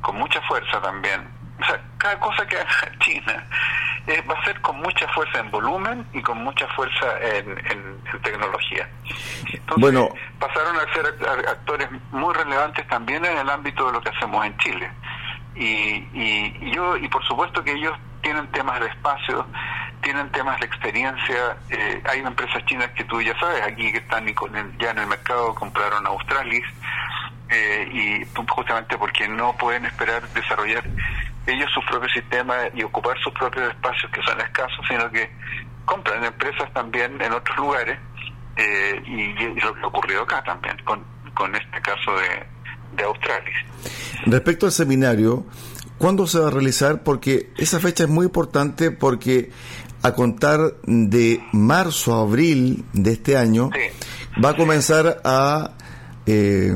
con 0.00 0.16
mucha 0.16 0.40
fuerza 0.42 0.80
también. 0.80 1.28
O 1.60 1.64
sea 1.64 1.80
cada 1.98 2.18
cosa 2.18 2.46
que 2.46 2.56
haga 2.56 2.92
China 3.00 3.46
eh, 4.06 4.22
va 4.28 4.34
a 4.34 4.44
ser 4.44 4.60
con 4.60 4.78
mucha 4.80 5.06
fuerza 5.08 5.40
en 5.40 5.50
volumen 5.50 6.06
y 6.12 6.22
con 6.22 6.42
mucha 6.42 6.66
fuerza 6.68 7.06
en, 7.20 8.00
tecnología. 8.22 8.88
Entonces 9.52 9.76
bueno. 9.78 10.08
pasaron 10.38 10.76
a 10.76 10.92
ser 10.92 11.06
actores 11.48 11.88
muy 12.10 12.34
relevantes 12.34 12.86
también 12.88 13.24
en 13.24 13.38
el 13.38 13.48
ámbito 13.48 13.86
de 13.86 13.92
lo 13.92 14.00
que 14.00 14.10
hacemos 14.10 14.44
en 14.44 14.56
Chile. 14.58 14.90
Y, 15.54 16.06
y 16.12 16.74
yo 16.74 16.96
y 16.96 17.08
por 17.08 17.24
supuesto 17.26 17.62
que 17.62 17.72
ellos 17.72 17.96
tienen 18.22 18.46
temas 18.52 18.80
de 18.80 18.86
espacio 18.86 19.46
tienen 20.02 20.30
temas 20.30 20.58
de 20.60 20.66
experiencia. 20.66 21.56
Eh, 21.70 22.02
hay 22.04 22.20
empresas 22.20 22.64
chinas 22.66 22.90
que 22.92 23.04
tú 23.04 23.20
ya 23.20 23.38
sabes, 23.38 23.62
aquí 23.62 23.92
que 23.92 23.98
están 23.98 24.26
ya 24.78 24.90
en 24.90 24.98
el 24.98 25.06
mercado, 25.06 25.54
compraron 25.54 26.06
Australis, 26.06 26.64
eh, 27.48 27.88
y 27.92 28.26
justamente 28.48 28.96
porque 28.96 29.28
no 29.28 29.56
pueden 29.56 29.84
esperar 29.86 30.22
desarrollar 30.32 30.84
ellos 31.46 31.70
sus 31.72 31.84
propios 31.86 32.12
sistemas 32.12 32.68
y 32.74 32.82
ocupar 32.82 33.18
sus 33.20 33.32
propios 33.32 33.70
espacios 33.70 34.10
que 34.12 34.22
son 34.22 34.40
escasos, 34.40 34.84
sino 34.88 35.10
que 35.10 35.30
compran 35.84 36.24
empresas 36.24 36.72
también 36.72 37.20
en 37.20 37.32
otros 37.32 37.56
lugares, 37.56 37.98
eh, 38.56 39.02
y, 39.06 39.60
lo 39.60 39.74
que 39.74 39.86
ocurrió 39.86 40.22
acá 40.22 40.42
también, 40.44 40.76
con, 40.84 41.04
con 41.34 41.54
este 41.54 41.80
caso 41.80 42.12
de, 42.16 42.46
de 42.96 43.04
Australis. 43.04 43.56
Respecto 44.26 44.66
al 44.66 44.72
seminario, 44.72 45.46
¿Cuándo 46.00 46.26
se 46.26 46.38
va 46.38 46.48
a 46.48 46.50
realizar? 46.50 47.02
Porque 47.02 47.52
esa 47.58 47.78
fecha 47.78 48.04
es 48.04 48.08
muy 48.08 48.24
importante 48.24 48.90
porque 48.90 49.50
a 50.02 50.12
contar 50.12 50.60
de 50.82 51.40
marzo 51.52 52.14
a 52.14 52.22
abril 52.22 52.84
de 52.92 53.12
este 53.12 53.36
año, 53.36 53.70
va 54.42 54.50
a 54.50 54.56
comenzar 54.56 55.20
a 55.24 55.72
eh, 56.26 56.72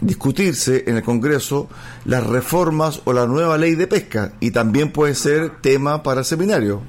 discutirse 0.00 0.84
en 0.86 0.96
el 0.96 1.02
Congreso 1.02 1.68
las 2.04 2.26
reformas 2.26 3.02
o 3.04 3.12
la 3.12 3.26
nueva 3.26 3.58
ley 3.58 3.74
de 3.74 3.86
pesca 3.86 4.32
y 4.40 4.50
también 4.50 4.92
puede 4.92 5.14
ser 5.14 5.60
tema 5.60 6.02
para 6.02 6.20
el 6.20 6.24
seminario. 6.24 6.82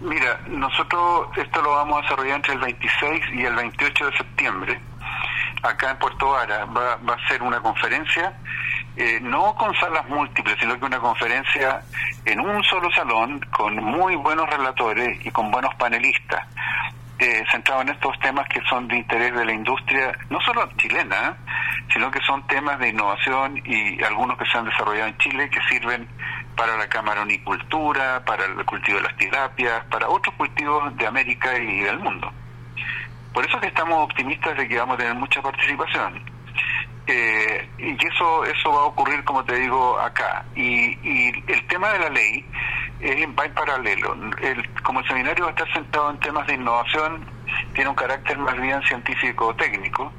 Mira, 0.00 0.40
nosotros 0.48 1.28
esto 1.36 1.62
lo 1.62 1.70
vamos 1.70 1.98
a 1.98 2.02
desarrollar 2.02 2.36
entre 2.36 2.54
el 2.54 2.60
26 2.60 3.22
y 3.34 3.44
el 3.44 3.54
28 3.54 4.06
de 4.06 4.16
septiembre. 4.16 4.80
Acá 5.62 5.92
en 5.92 5.98
Puerto 5.98 6.30
Vara 6.30 6.64
va, 6.64 6.96
va 6.96 7.14
a 7.14 7.28
ser 7.28 7.40
una 7.42 7.60
conferencia 7.60 8.36
eh, 8.96 9.18
no 9.22 9.54
con 9.54 9.74
salas 9.76 10.06
múltiples, 10.08 10.56
sino 10.60 10.78
que 10.78 10.84
una 10.84 10.98
conferencia 10.98 11.82
en 12.24 12.40
un 12.40 12.62
solo 12.64 12.90
salón 12.92 13.40
con 13.50 13.76
muy 13.76 14.16
buenos 14.16 14.48
relatores 14.50 15.24
y 15.24 15.30
con 15.30 15.50
buenos 15.50 15.74
panelistas, 15.76 16.46
eh, 17.18 17.44
centrados 17.50 17.84
en 17.84 17.90
estos 17.90 18.18
temas 18.20 18.48
que 18.48 18.60
son 18.68 18.88
de 18.88 18.96
interés 18.96 19.34
de 19.34 19.44
la 19.44 19.52
industria, 19.52 20.12
no 20.28 20.40
solo 20.40 20.68
chilena, 20.76 21.36
sino 21.92 22.10
que 22.10 22.20
son 22.20 22.46
temas 22.46 22.78
de 22.78 22.88
innovación 22.88 23.62
y 23.64 24.02
algunos 24.02 24.36
que 24.38 24.46
se 24.46 24.58
han 24.58 24.64
desarrollado 24.64 25.08
en 25.08 25.18
Chile 25.18 25.50
que 25.50 25.60
sirven 25.70 26.08
para 26.56 26.76
la 26.76 26.88
camaronicultura, 26.88 28.24
para 28.24 28.44
el 28.44 28.64
cultivo 28.64 28.98
de 28.98 29.04
las 29.04 29.16
tirapias, 29.16 29.84
para 29.86 30.08
otros 30.08 30.34
cultivos 30.36 30.96
de 30.96 31.06
América 31.06 31.56
y 31.58 31.80
del 31.80 31.98
mundo. 31.98 32.32
Por 33.32 33.46
eso 33.46 33.58
que 33.60 33.68
estamos 33.68 34.04
optimistas 34.04 34.56
de 34.56 34.68
que 34.68 34.78
vamos 34.78 34.94
a 34.94 34.98
tener 34.98 35.14
mucha 35.14 35.40
participación. 35.40 36.31
Eh, 37.06 37.68
y 37.78 38.06
eso 38.06 38.44
eso 38.44 38.70
va 38.70 38.82
a 38.82 38.84
ocurrir, 38.84 39.24
como 39.24 39.44
te 39.44 39.56
digo, 39.56 39.98
acá. 39.98 40.44
Y, 40.54 40.96
y 41.02 41.44
el 41.48 41.66
tema 41.66 41.92
de 41.92 41.98
la 41.98 42.10
ley 42.10 42.44
es, 43.00 43.26
va 43.38 43.44
en 43.44 43.54
paralelo. 43.54 44.16
El, 44.40 44.68
como 44.82 45.00
el 45.00 45.08
seminario 45.08 45.44
va 45.44 45.50
a 45.50 45.54
estar 45.54 45.72
centrado 45.72 46.10
en 46.10 46.20
temas 46.20 46.46
de 46.46 46.54
innovación, 46.54 47.26
tiene 47.74 47.90
un 47.90 47.96
carácter 47.96 48.38
más 48.38 48.58
bien 48.60 48.80
científico-técnico, 48.82 50.12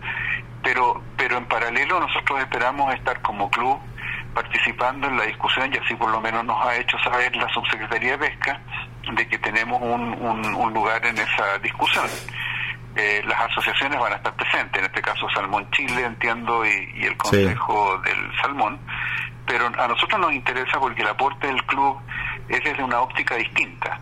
pero, 0.62 1.02
pero 1.18 1.38
en 1.38 1.46
paralelo 1.46 2.00
nosotros 2.00 2.40
esperamos 2.42 2.94
estar 2.94 3.22
como 3.22 3.50
club 3.50 3.80
participando 4.34 5.08
en 5.08 5.18
la 5.18 5.24
discusión 5.25 5.72
y 5.74 5.78
así 5.78 5.94
por 5.96 6.10
lo 6.10 6.20
menos 6.20 6.44
nos 6.44 6.66
ha 6.66 6.75
hecho 6.75 6.98
saber 7.00 7.36
la 7.36 7.48
Subsecretaría 7.50 8.18
de 8.18 8.30
Pesca 8.30 8.60
de 9.12 9.28
que 9.28 9.38
tenemos 9.38 9.80
un, 9.82 10.13
un 10.56 10.74
lugar 10.74 11.06
en 11.06 11.18
esa 11.18 11.58
discusión. 11.60 12.06
Eh, 12.96 13.24
las 13.26 13.42
asociaciones 13.50 14.00
van 14.00 14.14
a 14.14 14.16
estar 14.18 14.34
presentes, 14.36 14.80
en 14.80 14.86
este 14.86 15.02
caso 15.02 15.28
Salmón 15.34 15.68
Chile, 15.72 16.06
entiendo, 16.06 16.64
y, 16.66 17.06
el 17.06 17.18
Consejo 17.18 17.98
del 18.00 18.36
Salmón, 18.40 18.80
pero 19.48 19.66
a 19.66 19.88
nosotros 19.88 20.20
nos 20.20 20.32
interesa 20.32 20.80
porque 20.80 21.02
el 21.02 21.08
aporte 21.08 21.48
del 21.48 21.64
club 21.66 21.98
es 22.50 22.64
desde 22.64 22.84
una 22.84 23.02
óptica 23.02 23.36
distinta. 23.36 24.00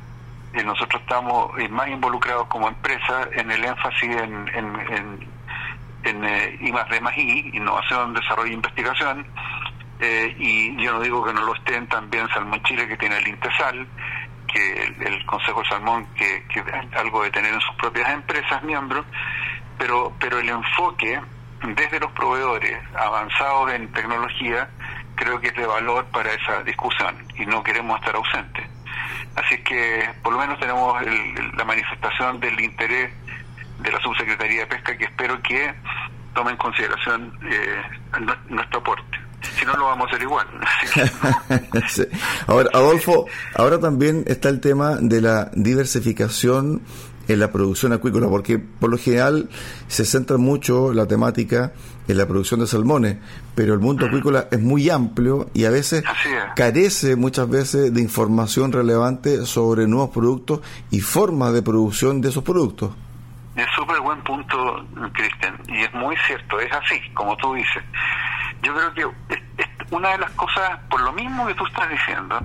Eh, 0.54 0.64
nosotros 0.64 1.02
estamos 1.02 1.58
eh, 1.58 1.70
más 1.70 1.88
involucrados 1.88 2.48
como 2.48 2.68
empresa 2.68 3.30
en 3.32 3.50
el 3.52 3.64
énfasis 3.64 4.10
en, 4.10 4.48
en, 4.50 4.80
en, 4.92 5.28
en 6.04 6.26
eh, 6.26 6.58
I 6.60 6.72
más 6.74 6.90
D 6.90 7.00
más 7.00 7.18
I, 7.18 7.52
innovación, 7.54 8.14
desarrollo 8.14 8.52
e 8.52 8.56
investigación, 8.56 9.26
y 10.40 10.84
yo 10.84 10.94
no 10.94 11.02
digo 11.02 11.24
que 11.24 11.32
no 11.32 11.42
lo 11.42 11.54
estén 11.54 11.86
también 11.86 12.28
Salmón 12.30 12.60
Chile, 12.64 12.88
que 12.88 12.98
tiene 12.98 13.20
el 13.20 13.28
Intesal, 13.28 13.88
que 14.52 14.84
el, 14.84 15.26
Consejo 15.26 15.64
Salmón 15.66 16.08
que, 16.16 16.44
que 16.48 16.64
algo 16.98 17.24
de 17.24 17.32
tener 17.32 17.54
en 17.54 17.62
sus 17.62 17.76
propias 17.76 18.10
empresas 18.12 18.62
miembros, 18.64 19.06
pero, 19.78 20.14
pero 20.20 20.40
el 20.40 20.50
enfoque 20.50 21.20
desde 21.76 22.00
los 22.00 22.12
proveedores 22.12 22.78
avanzados 22.96 23.72
en 23.74 23.92
tecnología 23.94 24.70
creo 25.16 25.40
que 25.40 25.50
es 25.50 25.56
de 25.56 25.66
valor 25.66 26.06
para 26.06 26.34
esa 26.34 26.64
discusión 26.64 27.16
y 27.36 27.46
no 27.46 27.64
queremos 27.64 28.00
estar 28.00 28.16
ausentes. 28.16 28.68
Así 29.36 29.58
que 29.64 30.10
por 30.24 30.34
lo 30.34 30.40
menos 30.40 30.60
tenemos 30.60 30.96
la 31.56 31.64
manifestación 31.64 32.40
del 32.40 32.60
interés 32.60 33.12
de 33.80 33.92
la 33.92 34.00
Subsecretaría 34.00 34.62
de 34.62 34.68
Pesca 34.68 34.98
que 34.98 35.06
espero 35.06 35.42
que 35.42 35.74
tome 36.34 36.52
en 36.52 36.58
consideración 36.58 37.34
eh, 37.50 37.82
nuestro 38.50 38.80
aporte. 38.80 39.31
Si 39.58 39.66
no, 39.66 39.74
lo 39.74 39.86
vamos 39.86 40.08
a 40.08 40.10
hacer 40.10 40.22
igual. 40.22 40.48
Ahora, 42.48 42.70
Adolfo, 42.74 43.26
ahora 43.56 43.80
también 43.80 44.24
está 44.28 44.50
el 44.50 44.60
tema 44.60 44.98
de 45.00 45.22
la 45.22 45.50
diversificación 45.54 46.82
en 47.28 47.40
la 47.40 47.52
producción 47.52 47.94
acuícola, 47.94 48.28
porque 48.28 48.60
por 48.60 48.90
lo 48.90 48.98
general 48.98 49.50
se 49.88 50.06
centra 50.06 50.38
mucho 50.38 50.94
la 50.94 51.08
temática 51.08 51.74
en 52.08 52.18
la 52.18 52.28
producción 52.28 52.60
de 52.60 52.68
salmones, 52.68 53.18
pero 53.56 53.74
el 53.74 53.80
mundo 53.80 54.06
acuícola 54.06 54.48
es 54.52 54.60
muy 54.60 54.90
amplio 54.90 55.50
y 55.54 55.66
a 55.66 55.70
veces 55.70 56.04
carece 56.56 57.16
muchas 57.16 57.50
veces 57.50 57.94
de 57.94 58.02
información 58.02 58.72
relevante 58.72 59.46
sobre 59.46 59.88
nuevos 59.88 60.10
productos 60.10 60.62
y 60.90 61.00
formas 61.00 61.54
de 61.54 61.62
producción 61.62 62.22
de 62.22 62.30
esos 62.30 62.44
productos. 62.44 62.92
Es 63.56 63.68
súper 63.76 64.00
buen 64.00 64.22
punto, 64.24 64.86
Cristian, 65.14 65.60
y 65.68 65.82
es 65.82 65.94
muy 65.94 66.16
cierto, 66.26 66.60
es 66.60 66.72
así, 66.72 67.00
como 67.14 67.36
tú 67.38 67.54
dices. 67.54 67.84
Yo 68.62 68.74
creo 68.76 68.94
que 68.94 69.42
una 69.92 70.10
de 70.10 70.18
las 70.20 70.32
cosas, 70.32 70.80
por 70.90 71.02
lo 71.02 71.12
mismo 71.12 71.46
que 71.48 71.54
tú 71.54 71.66
estás 71.66 71.90
diciendo, 71.90 72.40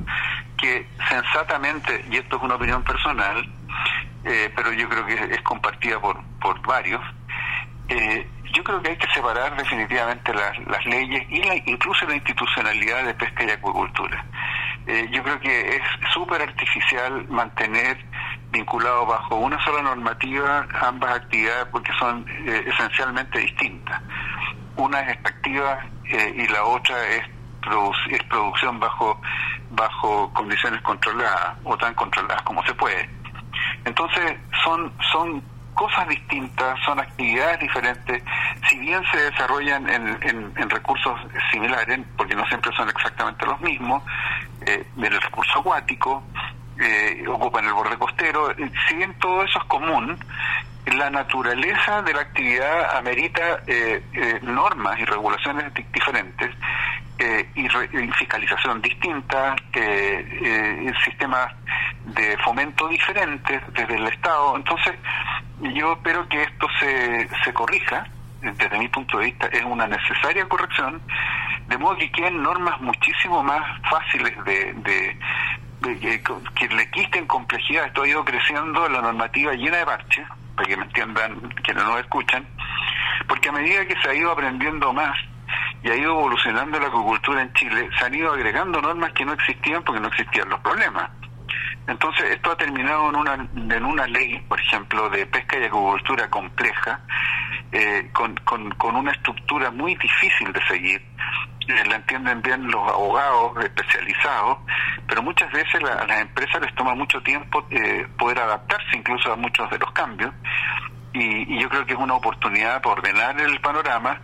que 0.59 0.87
sensatamente, 1.09 2.05
y 2.11 2.17
esto 2.17 2.37
es 2.37 2.43
una 2.43 2.57
opinión 2.57 2.83
personal, 2.83 3.49
eh, 4.25 4.53
pero 4.55 4.73
yo 4.73 4.89
creo 4.89 5.07
que 5.07 5.15
es 5.15 5.43
compartida 5.43 6.01
por, 6.01 6.21
por 6.41 6.61
varios, 6.67 7.01
eh, 7.89 8.29
yo 8.53 8.65
creo 8.65 8.83
que 8.83 8.91
hay 8.91 8.97
que 8.97 9.07
separar 9.15 9.57
definitivamente 9.57 10.35
las, 10.35 10.59
las 10.67 10.85
leyes 10.87 11.25
y 11.31 11.43
la, 11.43 11.55
incluso 11.57 12.07
la 12.07 12.17
institucionalidad 12.17 13.05
de 13.05 13.15
pesca 13.15 13.45
y 13.45 13.51
acuicultura. 13.51 14.25
Eh, 14.87 15.09
yo 15.13 15.23
creo 15.23 15.39
que 15.41 15.77
es 15.77 15.83
súper 16.13 16.43
artificial 16.43 17.29
mantener 17.29 18.05
vinculado 18.51 19.07
bajo 19.07 19.37
una 19.37 19.63
sola 19.65 19.83
normativa 19.83 20.67
ambas 20.81 21.17
actividades 21.17 21.67
porque 21.71 21.93
son 21.99 22.25
esencialmente 22.47 23.39
distintas. 23.39 24.01
Una 24.77 25.01
es 25.01 25.15
extractiva 25.15 25.81
y 26.05 26.47
la 26.49 26.65
otra 26.65 26.97
es, 27.09 27.25
es 28.11 28.23
producción 28.25 28.79
bajo 28.79 29.21
bajo 29.71 30.33
condiciones 30.33 30.81
controladas 30.83 31.57
o 31.65 31.77
tan 31.77 31.95
controladas 31.95 32.43
como 32.43 32.65
se 32.65 32.75
puede. 32.75 33.09
Entonces 33.85 34.37
son, 34.65 34.93
son 35.13 35.43
cosas 35.75 36.09
distintas, 36.09 36.79
son 36.85 36.99
actividades 36.99 37.61
diferentes, 37.61 38.23
si 38.69 38.79
bien 38.79 39.03
se 39.13 39.31
desarrollan 39.31 39.89
en, 39.89 40.53
en, 40.57 40.71
recursos 40.71 41.19
similares, 41.53 42.01
porque 42.17 42.35
no 42.35 42.47
siempre 42.47 42.75
son 42.75 42.89
exactamente 42.89 43.45
los 43.45 43.61
mismos, 43.61 44.03
eh, 44.67 44.87
el 44.97 45.21
recurso 45.21 45.61
acuático, 45.61 46.23
eh, 46.81 47.25
ocupan 47.29 47.67
el 47.67 47.75
borde 47.75 47.97
costero, 47.99 48.51
eh, 48.51 48.71
si 48.89 48.97
bien 48.97 49.15
todo 49.19 49.43
eso 49.45 49.59
es 49.59 49.65
común, 49.67 50.19
la 50.95 51.11
naturaleza 51.11 52.03
de 52.03 52.15
la 52.15 52.21
actividad 52.21 52.97
amerita 52.97 53.61
eh, 53.67 54.03
eh, 54.13 54.41
normas 54.43 54.99
y 54.99 55.05
regulaciones 55.05 55.73
diferentes 55.93 56.51
eh, 57.19 57.49
y, 57.55 57.67
fiscalización 58.13 58.83
distinta, 58.83 59.57
eh, 59.73 60.93
sistemas 61.05 61.51
de 62.05 62.37
fomento 62.39 62.89
diferentes 62.89 63.63
desde 63.73 63.97
el 63.97 64.07
Estado. 64.07 64.57
Entonces, 64.57 64.95
yo 65.75 65.95
espero 65.95 66.29
que 66.29 66.43
esto 66.43 66.67
se, 66.79 67.29
se 67.43 67.53
corrija. 67.53 68.07
Desde 68.43 68.79
mi 68.79 68.87
punto 68.89 69.19
de 69.19 69.25
vista, 69.25 69.47
es 69.47 69.65
una 69.65 69.87
necesaria 69.87 70.47
corrección, 70.47 71.01
de 71.69 71.79
modo 71.79 71.97
que 71.97 72.13
queden 72.13 72.43
normas 72.43 72.81
muchísimo 72.83 73.43
más 73.43 73.81
fáciles 73.89 74.33
de, 74.45 74.75
de, 74.75 76.23
que 76.55 76.69
le 76.69 76.91
quiten 76.91 77.27
complejidad. 77.27 77.87
Esto 77.87 78.03
ha 78.03 78.09
ido 78.09 78.25
creciendo 78.25 78.89
la 78.89 79.01
normativa 79.01 79.55
llena 79.55 79.79
de 79.79 79.87
parches, 79.87 80.27
para 80.57 80.69
que 80.69 80.77
me 80.77 80.85
entiendan 80.85 81.39
quienes 81.63 81.85
no 81.85 81.99
escuchan, 81.99 82.47
porque 83.29 83.49
a 83.49 83.53
medida 83.53 83.87
que 83.87 83.95
se 84.03 84.09
ha 84.09 84.15
ido 84.15 84.33
aprendiendo 84.33 84.93
más, 84.93 85.17
y 85.83 85.91
ha 85.91 85.97
ido 85.97 86.19
evolucionando 86.19 86.81
la 86.81 86.89
acuicultura 86.89 87.43
en 87.43 87.53
Chile, 87.53 87.89
se 87.99 88.05
han 88.05 88.15
ido 88.15 88.33
agregando 88.33 88.81
normas 88.81 89.13
que 89.13 89.25
no 89.25 89.33
existían 89.33 89.83
porque 89.85 90.01
no 90.01 90.09
existían 90.09 90.49
los 90.49 90.61
problemas. 90.61 91.11
Entonces, 91.87 92.31
esto 92.31 92.51
ha 92.51 92.57
terminado 92.57 93.09
en 93.11 93.17
una, 93.17 93.35
en 93.77 93.85
una 93.85 94.07
ley, 94.09 94.41
por 94.49 94.61
ejemplo, 94.61 95.09
de 95.09 95.25
pesca 95.27 95.59
y 95.59 95.65
acuicultura 95.65 96.29
compleja, 96.29 97.01
eh, 97.71 98.11
con, 98.13 98.35
con, 98.45 98.97
una 98.97 99.13
estructura 99.13 99.71
muy 99.71 99.95
difícil 99.95 100.53
de 100.53 100.67
seguir. 100.67 101.03
Eh, 101.69 101.85
la 101.89 101.97
entienden 101.97 102.43
bien 102.43 102.71
los 102.71 102.89
abogados 102.89 103.65
especializados, 103.65 104.59
pero 105.09 105.23
muchas 105.23 105.51
veces 105.51 105.83
a 105.83 106.07
las 106.07 106.21
empresas 106.21 106.61
les 106.63 106.75
toma 106.77 106.95
mucho 106.95 107.21
tiempo 107.23 107.67
eh, 107.71 108.07
poder 108.19 108.39
adaptarse 108.39 108.97
incluso 108.97 109.33
a 109.33 109.37
muchos 109.37 109.69
de 109.71 109.79
los 109.79 109.91
cambios. 109.93 110.33
Y, 111.13 111.55
y, 111.55 111.61
yo 111.61 111.69
creo 111.69 111.87
que 111.87 111.95
es 111.95 111.99
una 111.99 112.15
oportunidad 112.15 112.81
para 112.83 112.97
ordenar 112.97 113.41
el 113.41 113.61
panorama 113.61 114.21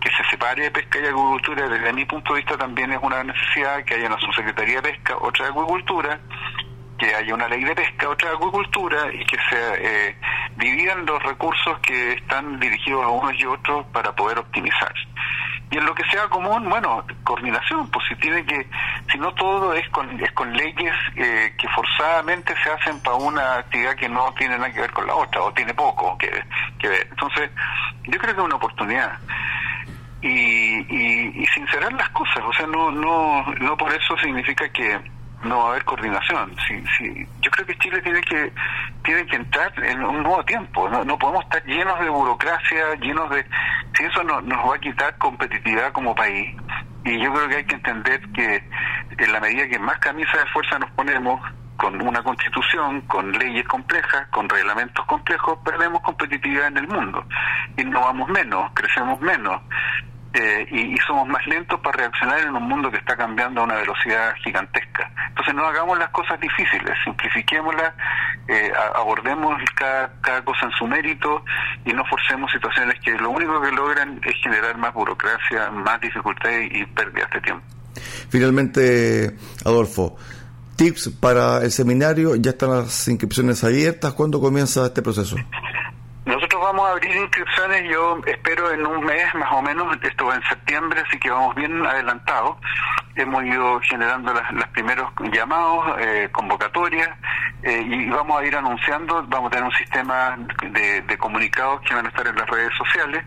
que 0.00 0.10
se 0.10 0.24
separe 0.30 0.64
de 0.64 0.70
pesca 0.70 0.98
y 0.98 1.02
agricultura, 1.02 1.68
desde 1.68 1.92
mi 1.92 2.06
punto 2.06 2.32
de 2.32 2.40
vista 2.40 2.56
también 2.56 2.90
es 2.92 2.98
una 3.02 3.22
necesidad 3.22 3.84
que 3.84 3.94
haya 3.94 4.06
una 4.06 4.18
subsecretaría 4.18 4.80
de 4.80 4.90
pesca, 4.90 5.16
otra 5.18 5.44
de 5.44 5.52
agricultura, 5.52 6.18
que 6.98 7.14
haya 7.14 7.34
una 7.34 7.48
ley 7.48 7.62
de 7.62 7.74
pesca, 7.74 8.08
otra 8.08 8.30
de 8.30 8.36
agricultura 8.36 9.12
y 9.12 9.24
que 9.26 9.36
se 9.50 10.08
eh, 10.08 10.16
dividan 10.56 11.04
los 11.04 11.22
recursos 11.22 11.78
que 11.80 12.14
están 12.14 12.58
dirigidos 12.58 13.04
a 13.04 13.08
unos 13.08 13.38
y 13.38 13.44
otros 13.44 13.86
para 13.92 14.14
poder 14.14 14.38
optimizar. 14.38 14.94
Y 15.70 15.78
en 15.78 15.86
lo 15.86 15.94
que 15.94 16.04
sea 16.10 16.28
común, 16.28 16.68
bueno, 16.68 17.04
coordinación, 17.22 17.88
pues 17.90 18.04
si 18.08 18.16
tiene 18.16 18.44
que, 18.44 18.68
si 19.10 19.18
no 19.18 19.32
todo 19.34 19.72
es 19.72 19.88
con, 19.90 20.20
es 20.20 20.32
con 20.32 20.52
leyes 20.52 20.94
eh, 21.14 21.54
que 21.56 21.68
forzadamente 21.68 22.54
se 22.62 22.70
hacen 22.70 23.00
para 23.00 23.16
una 23.16 23.58
actividad 23.58 23.94
que 23.94 24.08
no 24.08 24.34
tiene 24.34 24.58
nada 24.58 24.72
que 24.72 24.80
ver 24.80 24.90
con 24.90 25.06
la 25.06 25.14
otra, 25.14 25.42
o 25.42 25.52
tiene 25.52 25.72
poco 25.72 26.18
que, 26.18 26.28
ver. 26.28 27.06
Entonces, 27.08 27.50
yo 28.04 28.18
creo 28.18 28.34
que 28.34 28.40
es 28.40 28.46
una 28.46 28.56
oportunidad 28.56 29.18
y, 30.22 30.28
y, 30.28 31.42
y 31.42 31.46
sincerar 31.46 31.92
las 31.92 32.08
cosas, 32.10 32.42
o 32.44 32.52
sea, 32.52 32.66
no, 32.66 32.90
no, 32.90 33.44
no 33.60 33.76
por 33.76 33.92
eso 33.94 34.16
significa 34.18 34.68
que 34.70 35.00
no 35.42 35.58
va 35.58 35.64
a 35.64 35.68
haber 35.70 35.84
coordinación. 35.84 36.54
Si, 36.66 36.82
si, 36.96 37.26
yo 37.40 37.50
creo 37.50 37.66
que 37.66 37.78
Chile 37.78 38.00
tiene 38.02 38.20
que 38.22 38.52
tiene 39.02 39.26
que 39.26 39.36
entrar 39.36 39.72
en 39.84 40.04
un 40.04 40.22
nuevo 40.22 40.44
tiempo. 40.44 40.88
No, 40.88 41.04
no 41.04 41.18
podemos 41.18 41.44
estar 41.44 41.64
llenos 41.64 41.98
de 42.00 42.08
burocracia, 42.08 42.94
llenos 43.00 43.30
de... 43.30 43.44
Si 43.94 44.04
eso 44.04 44.22
no, 44.24 44.40
nos 44.42 44.68
va 44.68 44.76
a 44.76 44.78
quitar 44.78 45.16
competitividad 45.18 45.92
como 45.92 46.14
país. 46.14 46.54
Y 47.04 47.18
yo 47.22 47.32
creo 47.32 47.48
que 47.48 47.56
hay 47.56 47.64
que 47.64 47.76
entender 47.76 48.20
que 48.32 48.62
en 49.18 49.32
la 49.32 49.40
medida 49.40 49.68
que 49.68 49.78
más 49.78 49.98
camisa 49.98 50.38
de 50.38 50.46
fuerza 50.46 50.78
nos 50.78 50.90
ponemos, 50.92 51.40
con 51.80 51.98
una 52.06 52.22
constitución, 52.22 53.00
con 53.02 53.32
leyes 53.32 53.66
complejas, 53.66 54.28
con 54.28 54.46
reglamentos 54.50 55.02
complejos, 55.06 55.58
perdemos 55.64 56.02
competitividad 56.02 56.66
en 56.66 56.76
el 56.76 56.88
mundo. 56.88 57.24
Innovamos 57.78 58.28
menos, 58.28 58.70
crecemos 58.74 59.18
menos. 59.22 59.62
Eh, 60.34 60.66
y, 60.70 60.96
somos 60.98 61.26
más 61.26 61.44
lentos 61.46 61.80
para 61.80 61.96
reaccionar 61.96 62.38
en 62.40 62.54
un 62.54 62.64
mundo 62.64 62.90
que 62.90 62.98
está 62.98 63.16
cambiando 63.16 63.62
a 63.62 63.64
una 63.64 63.76
velocidad 63.76 64.34
gigantesca. 64.44 65.09
No 65.54 65.66
hagamos 65.66 65.98
las 65.98 66.10
cosas 66.10 66.38
difíciles, 66.40 66.96
simplifiquémoslas, 67.04 67.92
eh, 68.48 68.70
abordemos 68.94 69.56
cada, 69.74 70.12
cada 70.20 70.44
cosa 70.44 70.66
en 70.66 70.72
su 70.72 70.86
mérito 70.86 71.44
y 71.84 71.92
no 71.92 72.04
forcemos 72.06 72.50
situaciones 72.52 72.98
que 73.00 73.12
lo 73.12 73.30
único 73.30 73.60
que 73.60 73.72
logran 73.72 74.20
es 74.24 74.34
generar 74.42 74.76
más 74.78 74.92
burocracia, 74.94 75.70
más 75.70 76.00
dificultades 76.00 76.70
y 76.72 76.84
pérdidas 76.86 77.30
de 77.30 77.40
tiempo. 77.40 77.66
Finalmente, 78.28 79.36
Adolfo, 79.64 80.16
tips 80.76 81.10
para 81.20 81.62
el 81.62 81.70
seminario, 81.70 82.36
ya 82.36 82.52
están 82.52 82.70
las 82.70 83.08
inscripciones 83.08 83.62
abiertas, 83.64 84.12
¿cuándo 84.14 84.40
comienza 84.40 84.86
este 84.86 85.02
proceso? 85.02 85.36
Vamos 86.60 86.86
a 86.86 86.92
abrir 86.92 87.16
inscripciones, 87.16 87.90
yo 87.90 88.20
espero 88.26 88.70
en 88.70 88.86
un 88.86 89.02
mes 89.02 89.34
más 89.34 89.50
o 89.50 89.62
menos, 89.62 89.96
esto 90.02 90.26
va 90.26 90.34
en 90.34 90.42
septiembre, 90.42 91.02
así 91.08 91.18
que 91.18 91.30
vamos 91.30 91.54
bien 91.54 91.86
adelantados. 91.86 92.58
Hemos 93.16 93.44
ido 93.44 93.80
generando 93.80 94.34
los 94.34 94.68
primeros 94.68 95.10
llamados, 95.32 95.96
eh, 96.00 96.28
convocatorias, 96.30 97.08
eh, 97.62 97.82
y 97.82 98.10
vamos 98.10 98.38
a 98.38 98.44
ir 98.44 98.54
anunciando, 98.54 99.24
vamos 99.28 99.48
a 99.48 99.50
tener 99.52 99.64
un 99.64 99.74
sistema 99.74 100.36
de, 100.70 101.16
comunicados 101.18 101.80
que 101.80 101.94
van 101.94 102.04
a 102.04 102.08
estar 102.10 102.26
en 102.26 102.36
las 102.36 102.46
redes 102.46 102.72
sociales 102.76 103.24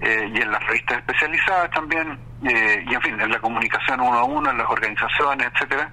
eh, 0.00 0.30
y 0.34 0.40
en 0.40 0.50
las 0.50 0.66
revistas 0.66 0.96
especializadas 0.96 1.70
también, 1.72 2.18
y 2.42 2.94
en 2.94 3.02
fin, 3.02 3.20
en 3.20 3.30
la 3.30 3.38
comunicación 3.38 4.00
uno 4.00 4.18
a 4.18 4.24
uno, 4.24 4.50
en 4.50 4.56
las 4.56 4.68
organizaciones, 4.68 5.46
etcétera 5.52 5.92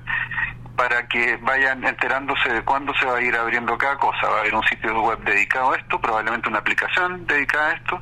para 0.80 1.06
que 1.10 1.36
vayan 1.42 1.84
enterándose 1.84 2.54
de 2.54 2.62
cuándo 2.62 2.94
se 2.94 3.06
va 3.06 3.18
a 3.18 3.22
ir 3.22 3.36
abriendo 3.36 3.78
cada 3.78 3.98
cosa. 3.98 4.30
Va 4.30 4.38
a 4.38 4.40
haber 4.40 4.56
un 4.56 4.64
sitio 4.64 5.02
web 5.02 5.20
dedicado 5.26 5.74
a 5.74 5.76
esto, 5.76 6.00
probablemente 6.00 6.48
una 6.48 6.60
aplicación 6.60 7.28
dedicada 7.28 7.68
a 7.68 7.74
esto, 7.74 8.02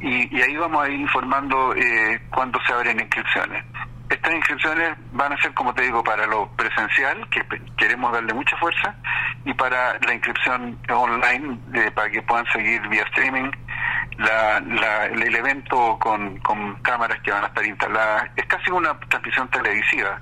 y, 0.00 0.40
ahí 0.40 0.56
vamos 0.56 0.82
a 0.82 0.88
ir 0.88 0.98
informando 0.98 1.74
eh, 1.74 2.18
cuándo 2.30 2.58
se 2.66 2.72
abren 2.72 2.98
inscripciones. 3.00 3.62
Estas 4.08 4.32
inscripciones 4.32 4.96
van 5.12 5.34
a 5.34 5.42
ser, 5.42 5.52
como 5.52 5.74
te 5.74 5.82
digo, 5.82 6.02
para 6.02 6.26
lo 6.26 6.48
presencial, 6.56 7.28
que 7.28 7.42
queremos 7.76 8.10
darle 8.10 8.32
mucha 8.32 8.56
fuerza, 8.56 8.94
y 9.44 9.52
para 9.52 9.98
la 9.98 10.14
inscripción 10.14 10.78
online, 10.88 11.58
eh, 11.74 11.90
para 11.90 12.08
que 12.08 12.22
puedan 12.22 12.46
seguir 12.46 12.80
vía 12.88 13.02
streaming 13.10 13.50
la, 14.18 15.06
el 15.06 15.34
evento 15.34 15.98
con, 15.98 16.38
con 16.40 16.74
cámaras 16.82 17.20
que 17.22 17.30
van 17.30 17.44
a 17.44 17.48
estar 17.48 17.64
instaladas. 17.64 18.30
Es 18.36 18.46
casi 18.46 18.70
una 18.70 18.98
transmisión 19.00 19.48
televisiva 19.48 20.20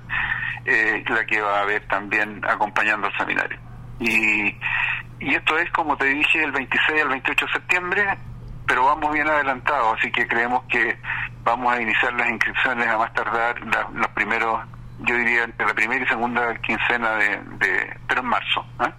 eh, 0.65 1.03
la 1.07 1.25
que 1.25 1.41
va 1.41 1.59
a 1.59 1.61
haber 1.61 1.87
también 1.87 2.41
acompañando 2.47 3.07
al 3.07 3.17
seminario. 3.17 3.59
Y, 3.99 4.57
esto 5.19 5.57
es, 5.57 5.71
como 5.71 5.95
te 5.95 6.05
dije, 6.05 6.43
el 6.43 6.51
26 6.51 7.01
al 7.03 7.09
28 7.09 7.45
de 7.45 7.51
septiembre, 7.53 8.17
pero 8.67 8.85
vamos 8.85 9.13
bien 9.13 9.27
adelantados, 9.27 9.97
así 9.97 10.11
que 10.11 10.27
creemos 10.27 10.63
que 10.65 10.97
vamos 11.43 11.73
a 11.73 11.81
iniciar 11.81 12.13
las 12.13 12.29
inscripciones 12.29 12.87
a 12.87 12.97
más 12.97 13.13
tardar 13.13 13.55
los 13.93 14.07
primeros, 14.09 14.59
yo 14.99 15.15
diría, 15.15 15.43
entre 15.43 15.67
la 15.67 15.73
primera 15.73 16.03
y 16.03 16.07
segunda 16.07 16.55
quincena 16.61 17.11
de, 17.11 17.39
de 17.59 17.97
pero 18.07 18.21
en 18.21 18.27
marzo. 18.27 18.65
¿eh? 18.81 18.91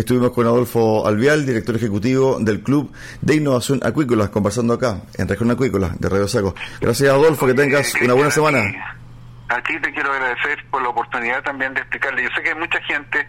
Estuvimos 0.00 0.30
con 0.30 0.46
Adolfo 0.46 1.06
Alvial, 1.06 1.44
director 1.44 1.76
ejecutivo 1.76 2.38
del 2.40 2.62
Club 2.62 2.90
de 3.20 3.34
Innovación 3.34 3.80
Acuícola, 3.82 4.30
conversando 4.30 4.72
acá 4.72 5.02
en 5.18 5.28
Región 5.28 5.50
Acuícola 5.50 5.94
de 5.98 6.08
Radio 6.08 6.26
Saco. 6.26 6.54
Gracias 6.80 7.10
Adolfo, 7.10 7.46
que 7.46 7.52
tengas 7.52 7.92
una 8.02 8.14
buena 8.14 8.30
semana. 8.30 8.99
A 9.50 9.60
ti 9.62 9.80
te 9.80 9.92
quiero 9.92 10.12
agradecer 10.12 10.64
por 10.70 10.80
la 10.80 10.90
oportunidad 10.90 11.42
también 11.42 11.74
de 11.74 11.80
explicarle. 11.80 12.22
Yo 12.22 12.28
sé 12.36 12.40
que 12.40 12.50
hay 12.50 12.54
mucha 12.54 12.80
gente 12.82 13.28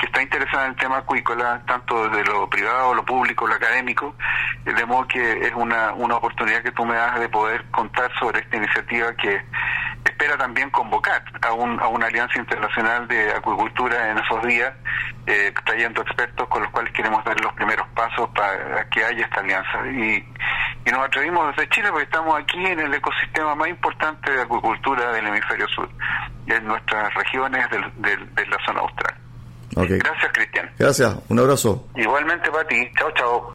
que 0.00 0.06
está 0.06 0.20
interesada 0.20 0.64
en 0.64 0.70
el 0.72 0.76
tema 0.76 0.98
acuícola, 0.98 1.62
tanto 1.64 2.08
de 2.08 2.24
lo 2.24 2.50
privado, 2.50 2.92
lo 2.92 3.04
público, 3.04 3.46
lo 3.46 3.54
académico, 3.54 4.16
de 4.64 4.84
modo 4.84 5.06
que 5.06 5.46
es 5.46 5.52
una, 5.54 5.92
una 5.92 6.16
oportunidad 6.16 6.64
que 6.64 6.72
tú 6.72 6.84
me 6.84 6.96
das 6.96 7.20
de 7.20 7.28
poder 7.28 7.64
contar 7.70 8.10
sobre 8.18 8.40
esta 8.40 8.56
iniciativa 8.56 9.14
que 9.14 9.44
espera 10.04 10.36
también 10.36 10.70
convocar 10.70 11.22
a, 11.42 11.52
un, 11.52 11.78
a 11.80 11.86
una 11.86 12.06
alianza 12.06 12.38
internacional 12.38 13.06
de 13.06 13.32
acuicultura 13.32 14.10
en 14.10 14.18
esos 14.18 14.42
días, 14.42 14.72
eh, 15.26 15.52
trayendo 15.64 16.02
expertos 16.02 16.48
con 16.48 16.62
los 16.62 16.72
cuales 16.72 16.92
queremos 16.92 17.24
dar 17.24 17.40
los 17.40 17.52
primeros 17.54 17.86
pasos 17.88 18.28
para 18.34 18.88
que 18.88 19.04
haya 19.04 19.24
esta 19.24 19.40
alianza. 19.40 19.86
Y, 19.86 20.26
y 20.84 20.90
nos 20.90 21.06
atrevimos 21.06 21.54
desde 21.54 21.68
Chile 21.68 21.88
porque 21.90 22.04
estamos 22.04 22.38
aquí 22.38 22.64
en 22.64 22.80
el 22.80 22.94
ecosistema 22.94 23.54
más 23.54 23.68
importante 23.68 24.32
de 24.32 24.42
acuicultura 24.42 25.12
del 25.12 25.26
hemisferio 25.26 25.59
sur, 25.68 25.88
en 26.46 26.64
nuestras 26.64 27.12
regiones 27.14 27.70
de 27.70 28.46
la 28.46 28.58
zona 28.66 28.80
austral. 28.80 29.14
Gracias, 29.74 30.32
Cristian. 30.32 30.70
Gracias, 30.78 31.16
un 31.28 31.38
abrazo. 31.38 31.88
Igualmente 31.96 32.50
para 32.50 32.66
ti. 32.66 32.88
Chao, 32.98 33.10
chao. 33.14 33.54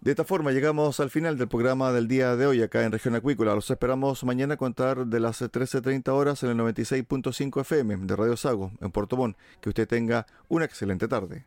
De 0.00 0.10
esta 0.10 0.24
forma 0.24 0.50
llegamos 0.50 1.00
al 1.00 1.08
final 1.08 1.38
del 1.38 1.48
programa 1.48 1.90
del 1.90 2.08
día 2.08 2.36
de 2.36 2.46
hoy 2.46 2.62
acá 2.62 2.84
en 2.84 2.92
Región 2.92 3.14
Acuícola. 3.14 3.54
Los 3.54 3.70
esperamos 3.70 4.22
mañana 4.24 4.54
a 4.54 4.56
contar 4.58 5.06
de 5.06 5.18
las 5.18 5.40
13.30 5.40 6.08
horas 6.10 6.42
en 6.42 6.50
el 6.50 6.58
96.5 6.58 7.62
FM 7.62 7.96
de 8.00 8.16
Radio 8.16 8.36
Sago 8.36 8.70
en 8.82 8.90
Puerto 8.90 9.16
Montt. 9.16 9.38
Que 9.62 9.70
usted 9.70 9.88
tenga 9.88 10.26
una 10.48 10.66
excelente 10.66 11.08
tarde. 11.08 11.46